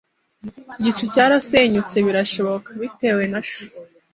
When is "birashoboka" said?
2.05-2.69